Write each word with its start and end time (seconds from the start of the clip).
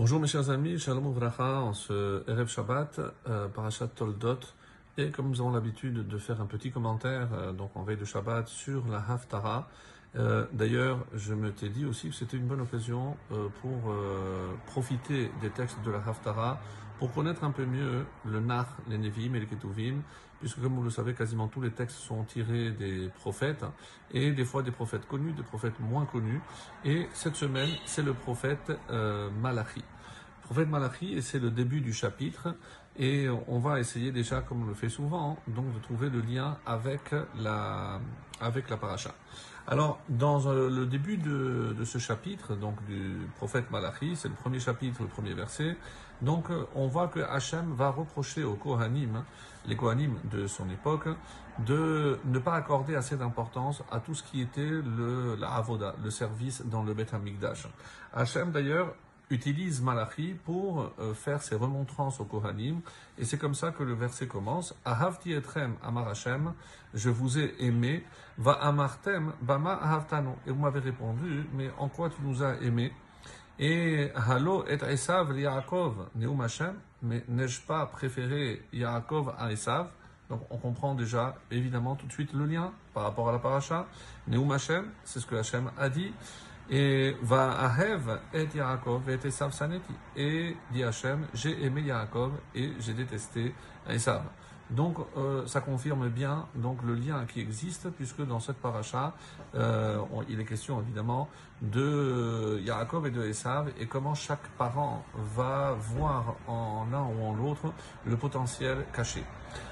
Bonjour 0.00 0.18
mes 0.18 0.28
chers 0.28 0.48
amis, 0.48 0.78
Shalom 0.78 1.10
Uvracha, 1.10 1.60
en 1.60 1.74
ce 1.74 2.22
Erev 2.26 2.48
Shabbat, 2.48 2.98
euh, 3.28 3.48
Parashat 3.48 3.88
Toldot, 3.88 4.38
et 4.96 5.10
comme 5.10 5.28
nous 5.28 5.42
avons 5.42 5.52
l'habitude 5.52 6.08
de 6.08 6.16
faire 6.16 6.40
un 6.40 6.46
petit 6.46 6.70
commentaire, 6.70 7.28
euh, 7.34 7.52
donc 7.52 7.72
en 7.74 7.82
veille 7.82 7.98
de 7.98 8.06
Shabbat, 8.06 8.48
sur 8.48 8.82
la 8.88 9.04
Haftara. 9.06 9.68
Euh, 10.16 10.46
D'ailleurs, 10.54 11.04
je 11.12 11.34
me 11.34 11.52
t'ai 11.52 11.68
dit 11.68 11.84
aussi 11.84 12.08
que 12.08 12.14
c'était 12.14 12.38
une 12.38 12.46
bonne 12.46 12.62
occasion 12.62 13.14
euh, 13.30 13.48
pour 13.60 13.94
profiter 14.64 15.30
des 15.42 15.50
textes 15.50 15.76
de 15.84 15.90
la 15.90 15.98
Haftara, 15.98 16.58
pour 17.00 17.12
connaître 17.14 17.44
un 17.44 17.50
peu 17.50 17.64
mieux 17.64 18.04
le 18.26 18.40
Nar, 18.40 18.76
les 18.86 18.98
Nevim 18.98 19.34
et 19.34 19.40
les 19.40 19.46
Ketuvim, 19.46 20.02
puisque 20.38 20.60
comme 20.60 20.74
vous 20.74 20.82
le 20.82 20.90
savez, 20.90 21.14
quasiment 21.14 21.48
tous 21.48 21.62
les 21.62 21.70
textes 21.70 21.96
sont 21.96 22.24
tirés 22.24 22.72
des 22.72 23.08
prophètes, 23.08 23.64
et 24.12 24.32
des 24.32 24.44
fois 24.44 24.62
des 24.62 24.70
prophètes 24.70 25.08
connus, 25.08 25.32
des 25.32 25.42
prophètes 25.42 25.80
moins 25.80 26.04
connus. 26.04 26.42
Et 26.84 27.08
cette 27.14 27.36
semaine, 27.36 27.70
c'est 27.86 28.02
le 28.02 28.12
prophète 28.12 28.70
euh, 28.90 29.30
Malachi. 29.30 29.80
Le 29.80 30.42
prophète 30.44 30.68
Malachi, 30.68 31.14
et 31.14 31.22
c'est 31.22 31.38
le 31.38 31.50
début 31.50 31.80
du 31.80 31.94
chapitre, 31.94 32.54
et 32.98 33.28
on 33.48 33.60
va 33.60 33.80
essayer 33.80 34.12
déjà, 34.12 34.42
comme 34.42 34.64
on 34.64 34.66
le 34.66 34.74
fait 34.74 34.90
souvent, 34.90 35.38
donc 35.48 35.72
de 35.72 35.78
trouver 35.78 36.10
le 36.10 36.20
lien 36.20 36.58
avec 36.66 37.14
la, 37.38 37.98
avec 38.42 38.68
la 38.68 38.76
paracha. 38.76 39.14
Alors, 39.66 40.00
dans 40.08 40.46
euh, 40.46 40.68
le 40.68 40.86
début 40.86 41.16
de, 41.16 41.74
ce 41.84 41.98
chapitre, 41.98 42.54
donc 42.54 42.84
du 42.86 43.28
prophète 43.36 43.70
Malachi, 43.70 44.16
c'est 44.16 44.28
le 44.28 44.34
premier 44.34 44.58
chapitre, 44.58 45.02
le 45.02 45.08
premier 45.08 45.34
verset, 45.34 45.76
donc 46.22 46.50
euh, 46.50 46.66
on 46.74 46.86
voit 46.86 47.08
que 47.08 47.20
Hachem 47.20 47.72
va 47.74 47.90
reprocher 47.90 48.44
aux 48.44 48.54
Kohanim, 48.54 49.22
les 49.66 49.76
Kohanim 49.76 50.16
de 50.24 50.46
son 50.46 50.68
époque, 50.70 51.08
de 51.66 52.18
ne 52.24 52.38
pas 52.38 52.54
accorder 52.54 52.94
assez 52.94 53.16
d'importance 53.16 53.82
à 53.90 54.00
tout 54.00 54.14
ce 54.14 54.22
qui 54.22 54.40
était 54.40 54.60
le, 54.60 55.36
la 55.36 55.50
avoda, 55.50 55.94
le 56.02 56.10
service 56.10 56.64
dans 56.64 56.82
le 56.82 56.94
Beth. 56.94 57.14
Hachem 58.12 58.50
d'ailleurs 58.50 58.94
utilise 59.30 59.80
Malachi 59.80 60.34
pour 60.44 60.92
euh, 60.98 61.14
faire 61.14 61.42
ses 61.42 61.54
remontrances 61.54 62.20
au 62.20 62.24
Kohanim. 62.24 62.80
Et 63.18 63.24
c'est 63.24 63.38
comme 63.38 63.54
ça 63.54 63.70
que 63.70 63.82
le 63.82 63.94
verset 63.94 64.26
commence. 64.26 64.74
Ahavti 64.84 65.32
etrem 65.32 65.76
amar 65.82 66.12
je 66.92 67.10
vous 67.10 67.38
ai 67.38 67.54
aimé. 67.60 68.04
Va 68.36 68.52
amartem 68.52 69.32
bama 69.40 69.74
ahavtano. 69.74 70.36
Et 70.46 70.50
vous 70.50 70.60
m'avez 70.60 70.80
répondu, 70.80 71.46
mais 71.54 71.70
en 71.78 71.88
quoi 71.88 72.10
tu 72.10 72.16
nous 72.22 72.42
as 72.42 72.56
aimés 72.60 72.92
Et 73.58 74.10
halo 74.14 74.64
et 74.66 74.78
Esav 74.90 75.38
Yaakov 75.38 76.08
neum 76.16 76.40
Hashem, 76.40 76.74
mais 77.02 77.24
n'ai-je 77.28 77.60
pas 77.62 77.86
préféré 77.86 78.62
Yaakov 78.72 79.34
à 79.38 79.52
Esav? 79.52 79.90
Donc 80.28 80.42
on 80.50 80.58
comprend 80.58 80.94
déjà 80.94 81.36
évidemment 81.50 81.96
tout 81.96 82.06
de 82.06 82.12
suite 82.12 82.32
le 82.32 82.46
lien 82.46 82.72
par 82.94 83.02
rapport 83.02 83.28
à 83.28 83.32
la 83.32 83.38
paracha. 83.38 83.86
Neum 84.28 84.50
Hashem, 84.52 84.86
c'est 85.04 85.20
ce 85.20 85.26
que 85.26 85.36
Hashem 85.36 85.70
a 85.76 85.88
dit. 85.88 86.12
Et 86.70 87.16
va 87.22 87.50
Ahev 87.50 88.20
et 88.32 88.46
Yaakov 88.54 89.10
et 89.10 89.18
Esav 89.26 89.52
Saneti. 89.52 89.92
Et 90.16 90.56
dit 90.70 90.84
Hachem, 90.84 91.26
j'ai 91.34 91.64
aimé 91.64 91.82
Yaakov 91.82 92.32
et 92.54 92.70
j'ai 92.78 92.94
détesté 92.94 93.52
Esav. 93.88 94.22
Donc 94.70 94.98
euh, 95.16 95.46
ça 95.46 95.60
confirme 95.60 96.08
bien 96.08 96.46
donc 96.54 96.78
le 96.84 96.94
lien 96.94 97.24
qui 97.26 97.40
existe 97.40 97.90
puisque 97.90 98.24
dans 98.24 98.38
cette 98.38 98.58
paracha 98.58 99.14
euh, 99.56 99.98
il 100.28 100.38
est 100.38 100.44
question 100.44 100.80
évidemment 100.80 101.28
de 101.60 102.60
Yaakov 102.64 103.08
et 103.08 103.10
de 103.10 103.24
Esav 103.24 103.72
et 103.80 103.86
comment 103.86 104.14
chaque 104.14 104.46
parent 104.58 105.04
va 105.34 105.74
voir 105.76 106.36
en 106.46 106.86
l'un 106.90 107.02
ou 107.02 107.24
en 107.24 107.34
l'autre 107.34 107.72
le 108.06 108.16
potentiel 108.16 108.86
caché. 108.94 109.24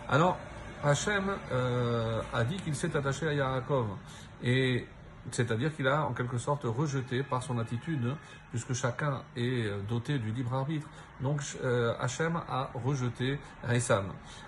Alors 0.08 0.36
Hachem 0.82 1.30
euh, 1.52 2.20
a 2.34 2.42
dit 2.42 2.56
qu'il 2.56 2.74
s'est 2.74 2.96
attaché 2.96 3.28
à 3.28 3.32
Yaakov 3.32 3.86
et 4.42 4.84
c'est-à-dire 5.32 5.74
qu'il 5.74 5.86
a 5.86 6.06
en 6.06 6.12
quelque 6.12 6.38
sorte 6.38 6.64
rejeté 6.64 7.22
par 7.22 7.42
son 7.42 7.58
attitude, 7.58 8.14
puisque 8.50 8.72
chacun 8.72 9.22
est 9.36 9.70
doté 9.88 10.18
du 10.18 10.32
libre 10.32 10.54
arbitre. 10.54 10.88
Donc 11.20 11.42
euh, 11.62 11.94
Hachem 11.98 12.36
a 12.36 12.70
rejeté 12.74 13.38
Esav. 13.68 14.04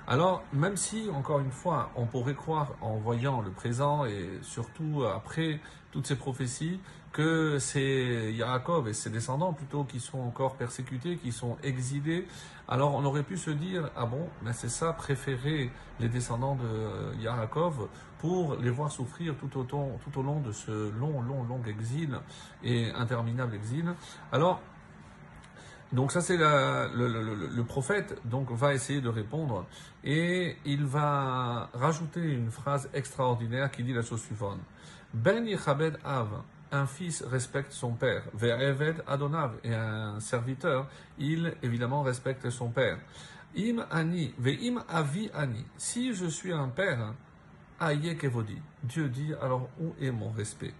Alors 0.06 0.42
même 0.52 0.76
si, 0.76 1.08
encore 1.10 1.40
une 1.40 1.50
fois, 1.50 1.90
on 1.96 2.06
pourrait 2.06 2.34
croire 2.34 2.72
en 2.80 2.96
voyant 2.96 3.40
le 3.40 3.50
présent 3.50 4.04
et 4.04 4.38
surtout 4.42 5.04
après 5.04 5.60
toutes 5.90 6.06
ces 6.06 6.16
prophéties, 6.16 6.80
que 7.12 7.58
c'est 7.58 8.32
Yaakov 8.32 8.88
et 8.88 8.92
ses 8.92 9.10
descendants 9.10 9.52
plutôt 9.52 9.84
qui 9.84 10.00
sont 10.00 10.20
encore 10.20 10.56
persécutés, 10.56 11.16
qui 11.16 11.32
sont 11.32 11.56
exilés, 11.62 12.26
alors 12.68 12.94
on 12.94 13.04
aurait 13.04 13.24
pu 13.24 13.36
se 13.36 13.50
dire, 13.50 13.90
ah 13.96 14.06
bon, 14.06 14.28
mais 14.42 14.52
c'est 14.52 14.68
ça, 14.68 14.92
préférer 14.92 15.70
les 15.98 16.08
descendants 16.08 16.54
de 16.54 17.20
Yaakov 17.20 17.88
pour 18.18 18.56
les 18.56 18.70
voir 18.70 18.92
souffrir 18.92 19.34
tout 19.36 19.58
au, 19.58 19.64
temps, 19.64 19.98
tout 20.04 20.20
au 20.20 20.22
long 20.22 20.40
de 20.40 20.52
ce 20.52 20.90
long, 20.92 21.20
long, 21.20 21.42
long 21.44 21.60
exil 21.66 22.18
et 22.62 22.90
interminable 22.92 23.54
exil. 23.54 23.92
Alors, 24.30 24.60
donc 25.92 26.12
ça 26.12 26.20
c'est 26.20 26.36
le, 26.36 27.48
le, 27.52 27.64
prophète 27.64 28.16
donc 28.24 28.52
va 28.52 28.72
essayer 28.74 29.00
de 29.00 29.08
répondre 29.08 29.66
et 30.04 30.56
il 30.64 30.84
va 30.84 31.68
rajouter 31.74 32.20
une 32.20 32.52
phrase 32.52 32.88
extraordinaire 32.94 33.72
qui 33.72 33.82
dit 33.82 33.92
la 33.92 34.02
chose 34.02 34.22
suivante. 34.22 34.60
Ben 35.12 35.44
Yichabed 35.44 35.98
Av, 36.04 36.42
un 36.72 36.86
fils 36.86 37.22
respecte 37.22 37.72
son 37.72 37.92
père. 37.92 38.22
Ve'eved 38.34 39.02
Adonav, 39.06 39.54
et 39.64 39.74
un 39.74 40.20
serviteur, 40.20 40.86
il 41.18 41.54
évidemment 41.62 42.02
respecte 42.02 42.50
son 42.50 42.70
père. 42.70 42.98
Im 43.56 43.84
ani, 43.90 44.34
ve'im 44.38 44.82
avi 44.88 45.30
ani. 45.34 45.64
Si 45.76 46.14
je 46.14 46.26
suis 46.26 46.52
un 46.52 46.68
père, 46.68 47.14
aye 47.80 48.16
kevodi. 48.16 48.58
Dieu 48.82 49.08
dit, 49.08 49.34
alors 49.40 49.68
où 49.80 49.94
est 50.00 50.10
mon 50.10 50.30
respect? 50.30 50.74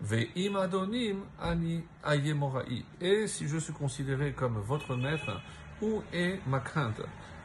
Ve'im 0.00 0.56
adonim 0.56 1.20
ani 1.40 1.84
aye 2.04 2.34
mora'i. 2.34 2.84
Et 3.00 3.26
si 3.26 3.46
je 3.46 3.58
suis 3.58 3.72
considéré 3.72 4.32
comme 4.32 4.58
votre 4.58 4.96
maître, 4.96 5.40
où 5.80 6.02
est 6.12 6.40
ma 6.46 6.60
crainte? 6.60 7.02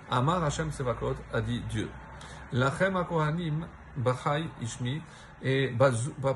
Amar 0.10 0.44
Hashem 0.44 0.72
Sevakot 0.72 1.16
a 1.32 1.42
dit 1.42 1.62
Dieu. 1.70 1.90
Lachem 2.52 2.98
akohanim 2.98 3.66
Bachai 3.96 4.46
Ishmi 4.62 5.02
et 5.44 5.74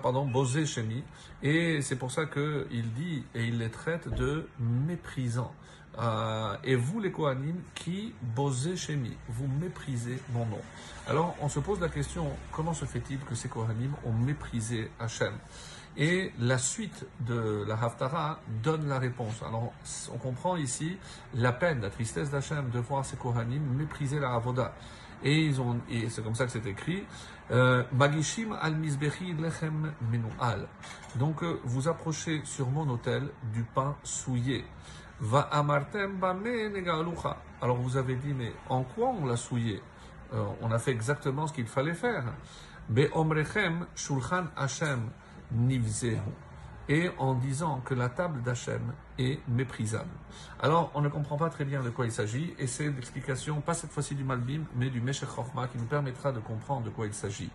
pardon 0.01 0.25
Bosé 0.25 0.65
Shemi 0.65 1.03
et 1.43 1.81
c'est 1.81 1.95
pour 1.95 2.11
ça 2.11 2.25
que 2.25 2.67
il 2.71 2.93
dit 2.93 3.23
et 3.35 3.45
il 3.45 3.59
les 3.59 3.69
traite 3.69 4.07
de 4.13 4.47
méprisants. 4.59 5.53
Euh, 5.97 6.57
et 6.63 6.75
vous 6.75 6.99
les 6.99 7.11
Kohanim 7.11 7.55
qui 7.73 8.13
Bosé 8.21 8.75
Shemi, 8.75 9.15
vous 9.29 9.47
méprisez 9.47 10.19
mon 10.33 10.45
nom. 10.45 10.59
Alors 11.07 11.35
on 11.41 11.47
se 11.47 11.59
pose 11.59 11.79
la 11.79 11.87
question 11.87 12.27
comment 12.51 12.73
se 12.73 12.85
fait-il 12.85 13.19
que 13.19 13.33
ces 13.33 13.47
Kohanim 13.47 13.93
ont 14.05 14.11
méprisé 14.11 14.91
Hachem? 14.99 15.33
Et 15.97 16.33
la 16.39 16.57
suite 16.57 17.05
de 17.21 17.63
la 17.65 17.75
Haftara 17.75 18.41
donne 18.61 18.89
la 18.89 18.99
réponse. 18.99 19.41
Alors, 19.41 19.71
on 20.13 20.17
comprend 20.17 20.57
ici 20.57 20.97
la 21.33 21.53
peine, 21.53 21.79
la 21.79 21.89
tristesse 21.89 22.29
d'Hachem 22.29 22.69
de 22.69 22.79
voir 22.79 23.05
ces 23.05 23.15
Kohanim 23.15 23.63
mépriser 23.77 24.19
la 24.19 24.33
Avoda. 24.33 24.73
Et 25.23 25.45
ils 25.45 25.61
ont, 25.61 25.79
et 25.89 26.09
c'est 26.09 26.21
comme 26.21 26.35
ça 26.35 26.45
que 26.45 26.51
c'est 26.51 26.65
écrit, 26.65 27.05
Magishim 27.93 28.51
al 28.61 28.75
misbechi 28.75 29.35
lechem 29.35 29.93
menual. 30.11 30.67
Donc, 31.15 31.41
vous 31.63 31.87
approchez 31.87 32.41
sur 32.43 32.69
mon 32.69 32.89
autel 32.89 33.29
du 33.53 33.63
pain 33.63 33.95
souillé. 34.03 34.65
Va 35.19 35.41
amartem. 35.51 36.19
Alors, 37.61 37.77
vous 37.77 37.97
avez 37.97 38.15
dit, 38.15 38.33
mais 38.33 38.51
en 38.69 38.83
quoi 38.83 39.07
on 39.09 39.25
l'a 39.25 39.37
souillé? 39.37 39.81
Euh, 40.33 40.43
On 40.61 40.71
a 40.71 40.79
fait 40.79 40.91
exactement 40.91 41.47
ce 41.47 41.53
qu'il 41.53 41.67
fallait 41.67 41.93
faire. 41.93 42.23
Be 42.89 43.07
omrechem 43.13 43.87
shulchan 43.95 44.45
Hashem 44.55 45.09
nivzehu 45.51 46.19
et 46.87 47.09
en 47.17 47.33
disant 47.33 47.81
que 47.83 47.93
la 47.93 48.09
table 48.09 48.41
d'Hachem 48.41 48.93
est 49.17 49.39
méprisable. 49.47 50.09
Alors, 50.59 50.91
on 50.93 51.01
ne 51.01 51.09
comprend 51.09 51.37
pas 51.37 51.49
très 51.49 51.65
bien 51.65 51.81
de 51.81 51.89
quoi 51.89 52.05
il 52.05 52.11
s'agit, 52.11 52.53
et 52.59 52.67
c'est 52.67 52.89
l'explication, 52.89 53.61
pas 53.61 53.73
cette 53.73 53.91
fois-ci 53.91 54.15
du 54.15 54.23
Malbim, 54.23 54.63
mais 54.75 54.89
du 54.89 55.01
Meshech 55.01 55.29
Chochma, 55.29 55.67
qui 55.67 55.77
nous 55.77 55.85
permettra 55.85 56.31
de 56.31 56.39
comprendre 56.39 56.83
de 56.83 56.89
quoi 56.89 57.07
il 57.07 57.13
s'agit. 57.13 57.49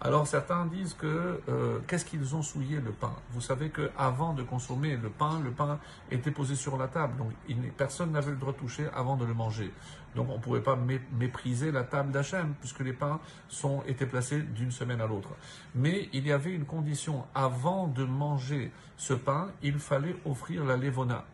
Alors, 0.00 0.26
certains 0.26 0.66
disent 0.66 0.94
que, 0.94 1.40
euh, 1.48 1.78
qu'est-ce 1.86 2.04
qu'ils 2.04 2.34
ont 2.34 2.42
souillé 2.42 2.80
le 2.80 2.90
pain? 2.90 3.14
Vous 3.30 3.40
savez 3.40 3.70
que 3.70 3.90
avant 3.96 4.34
de 4.34 4.42
consommer 4.42 4.96
le 4.96 5.08
pain, 5.08 5.40
le 5.40 5.50
pain 5.50 5.78
était 6.10 6.30
posé 6.30 6.56
sur 6.56 6.76
la 6.76 6.88
table, 6.88 7.16
donc 7.16 7.32
personne 7.76 8.12
n'avait 8.12 8.32
le 8.32 8.36
droit 8.36 8.52
de 8.52 8.58
toucher 8.58 8.86
avant 8.94 9.16
de 9.16 9.24
le 9.24 9.34
manger. 9.34 9.72
Donc, 10.14 10.28
on 10.30 10.34
ne 10.34 10.42
pouvait 10.42 10.60
pas 10.60 10.78
mépriser 11.12 11.72
la 11.72 11.82
table 11.82 12.12
d'Hachem, 12.12 12.54
puisque 12.60 12.80
les 12.80 12.92
pains 12.92 13.20
sont, 13.48 13.82
étaient 13.86 14.06
placés 14.06 14.42
d'une 14.42 14.70
semaine 14.70 15.00
à 15.00 15.06
l'autre. 15.06 15.30
Mais 15.74 16.08
il 16.12 16.26
y 16.26 16.32
avait 16.32 16.52
une 16.52 16.66
condition, 16.66 17.24
avant 17.34 17.88
de 17.88 18.04
manger 18.04 18.70
ce 18.96 19.14
pain, 19.14 19.48
il 19.62 19.78
fallait 19.78 20.16
offrir 20.24 20.64
la 20.64 20.76
levona. 20.76 21.24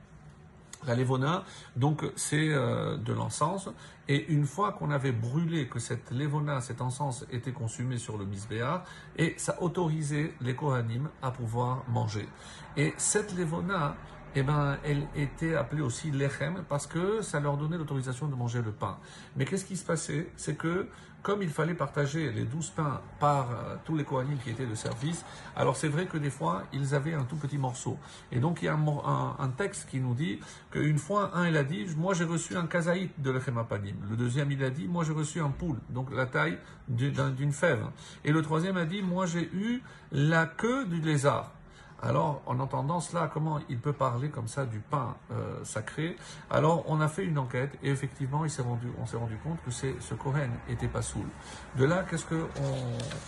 La 0.86 0.94
levona, 0.94 1.44
donc 1.76 2.04
c'est 2.16 2.48
euh, 2.48 2.96
de 2.96 3.12
l'encens, 3.12 3.68
et 4.08 4.32
une 4.32 4.46
fois 4.46 4.72
qu'on 4.72 4.90
avait 4.90 5.12
brûlé, 5.12 5.68
que 5.68 5.78
cette 5.78 6.10
levona, 6.10 6.62
cet 6.62 6.80
encens 6.80 7.26
était 7.30 7.52
consumé 7.52 7.98
sur 7.98 8.16
le 8.16 8.24
misbéa, 8.24 8.82
et 9.16 9.34
ça 9.36 9.60
autorisait 9.62 10.32
les 10.40 10.56
kohanim 10.56 11.10
à 11.20 11.32
pouvoir 11.32 11.84
manger. 11.88 12.26
Et 12.78 12.94
cette 12.96 13.36
levona 13.36 13.94
eh 14.34 14.42
ben, 14.42 14.78
elle 14.84 15.06
était 15.16 15.54
appelée 15.54 15.82
aussi 15.82 16.10
lechem 16.10 16.62
parce 16.68 16.86
que 16.86 17.22
ça 17.22 17.40
leur 17.40 17.56
donnait 17.56 17.78
l'autorisation 17.78 18.28
de 18.28 18.34
manger 18.34 18.62
le 18.62 18.72
pain. 18.72 18.98
Mais 19.36 19.44
qu'est-ce 19.44 19.64
qui 19.64 19.76
se 19.76 19.84
passait? 19.84 20.28
C'est 20.36 20.56
que 20.56 20.88
comme 21.22 21.42
il 21.42 21.50
fallait 21.50 21.74
partager 21.74 22.32
les 22.32 22.44
douze 22.44 22.70
pains 22.70 23.00
par 23.18 23.50
euh, 23.50 23.76
tous 23.84 23.96
les 23.96 24.04
Kohanim 24.04 24.38
qui 24.38 24.50
étaient 24.50 24.66
de 24.66 24.74
service, 24.74 25.24
alors 25.54 25.76
c'est 25.76 25.88
vrai 25.88 26.06
que 26.06 26.16
des 26.16 26.30
fois, 26.30 26.64
ils 26.72 26.94
avaient 26.94 27.14
un 27.14 27.24
tout 27.24 27.36
petit 27.36 27.58
morceau. 27.58 27.98
Et 28.32 28.40
donc, 28.40 28.62
il 28.62 28.66
y 28.66 28.68
a 28.68 28.74
un, 28.74 29.48
texte 29.56 29.88
qui 29.90 30.00
nous 30.00 30.14
dit 30.14 30.40
qu'une 30.70 30.98
fois, 30.98 31.36
un, 31.36 31.48
il 31.48 31.56
a 31.56 31.64
dit, 31.64 31.86
moi 31.96 32.14
j'ai 32.14 32.24
reçu 32.24 32.56
un 32.56 32.66
kazaït 32.66 33.10
de 33.18 33.30
lechem 33.30 33.58
apanim. 33.58 33.96
Le 34.08 34.16
deuxième, 34.16 34.50
il 34.52 34.62
a 34.64 34.70
dit, 34.70 34.86
moi 34.88 35.04
j'ai 35.04 35.12
reçu 35.12 35.40
un 35.40 35.50
poule, 35.50 35.78
donc 35.90 36.14
la 36.14 36.26
taille 36.26 36.58
d'une 36.88 37.52
fève. 37.52 37.84
Et 38.24 38.32
le 38.32 38.40
troisième 38.42 38.76
a 38.76 38.86
dit, 38.86 39.02
moi 39.02 39.26
j'ai 39.26 39.50
eu 39.52 39.82
la 40.12 40.46
queue 40.46 40.86
du 40.86 41.00
lézard. 41.00 41.52
Alors, 42.02 42.40
en 42.46 42.58
entendant 42.60 43.00
cela, 43.00 43.30
comment 43.32 43.60
il 43.68 43.78
peut 43.78 43.92
parler 43.92 44.30
comme 44.30 44.48
ça 44.48 44.64
du 44.64 44.80
pain 44.80 45.16
euh, 45.32 45.62
sacré? 45.64 46.16
Alors, 46.50 46.84
on 46.88 47.00
a 47.00 47.08
fait 47.08 47.24
une 47.24 47.38
enquête 47.38 47.76
et 47.82 47.90
effectivement, 47.90 48.44
il 48.44 48.62
rendu, 48.62 48.88
on 49.00 49.06
s'est 49.06 49.18
rendu 49.18 49.36
compte 49.36 49.58
que 49.64 49.70
ce 49.70 50.14
Kohen 50.14 50.50
était 50.68 50.88
pas 50.88 51.02
saoul. 51.02 51.26
De 51.76 51.84
là, 51.84 52.04
qu'est-ce 52.08 52.24
que 52.24 52.46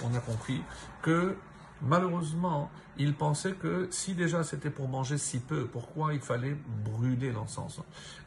on, 0.03 0.15
a 0.15 0.21
compris? 0.21 0.63
Que 1.03 1.37
malheureusement, 1.83 2.71
il 2.97 3.15
pensait 3.15 3.53
que 3.53 3.89
si 3.91 4.15
déjà 4.15 4.43
c'était 4.43 4.71
pour 4.71 4.89
manger 4.89 5.19
si 5.19 5.39
peu, 5.39 5.67
pourquoi 5.67 6.15
il 6.15 6.21
fallait 6.21 6.57
brûler 6.85 7.31
l'encens? 7.31 7.81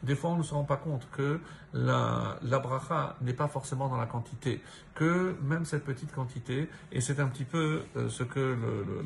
Des 0.04 0.14
fois, 0.14 0.30
on 0.30 0.36
ne 0.36 0.42
se 0.42 0.54
rend 0.54 0.64
pas 0.64 0.76
compte 0.76 1.08
que 1.10 1.40
la, 1.72 2.38
bracha 2.42 3.16
n'est 3.20 3.32
pas 3.32 3.48
forcément 3.48 3.88
dans 3.88 3.96
la 3.96 4.06
quantité, 4.06 4.62
que 4.94 5.36
même 5.42 5.64
cette 5.64 5.84
petite 5.84 6.12
quantité, 6.12 6.68
et 6.92 7.00
c'est 7.00 7.18
un 7.18 7.26
petit 7.26 7.44
peu 7.44 7.82
euh, 7.96 8.08
ce 8.08 8.22
que 8.22 8.40
le, 8.40 9.04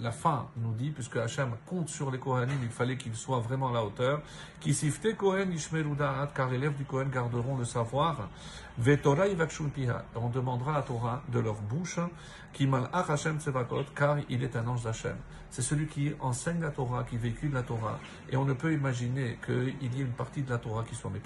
la 0.00 0.12
fin 0.12 0.48
nous 0.56 0.72
dit, 0.72 0.90
puisque 0.90 1.16
Hachem 1.16 1.50
compte 1.64 1.88
sur 1.88 2.10
les 2.10 2.18
Kohanim, 2.18 2.58
il 2.62 2.68
fallait 2.68 2.96
qu'ils 2.96 3.14
soient 3.14 3.40
vraiment 3.40 3.70
à 3.70 3.72
la 3.72 3.84
hauteur. 3.84 4.22
Qui 4.60 4.74
sifte 4.74 5.16
Kohen 5.16 5.52
ishmerudaat, 5.52 6.30
car 6.34 6.50
les 6.50 6.56
élèves 6.56 6.76
du 6.76 6.84
Kohen 6.84 7.08
garderont 7.10 7.56
le 7.56 7.64
savoir. 7.64 8.28
Vetora 8.78 9.24
piha. 9.74 10.04
On 10.14 10.28
demandera 10.28 10.72
la 10.72 10.82
Torah 10.82 11.22
de 11.28 11.38
leur 11.38 11.54
bouche, 11.54 11.98
qui 12.52 12.66
mal 12.66 12.88
Hachem 12.92 13.38
car 13.94 14.18
il 14.28 14.42
est 14.42 14.56
un 14.56 14.66
ange 14.66 14.82
d'Hachem. 14.82 15.16
C'est 15.50 15.62
celui 15.62 15.86
qui 15.86 16.12
enseigne 16.20 16.60
la 16.60 16.70
Torah, 16.70 17.04
qui 17.04 17.16
véhicule 17.16 17.52
la 17.52 17.62
Torah. 17.62 17.98
Et 18.30 18.36
on 18.36 18.44
ne 18.44 18.52
peut 18.52 18.72
imaginer 18.72 19.38
qu'il 19.44 19.74
y 19.80 20.00
ait 20.00 20.04
une 20.04 20.12
partie 20.12 20.42
de 20.42 20.50
la 20.50 20.58
Torah 20.58 20.84
qui 20.84 20.94
soit 20.94 21.10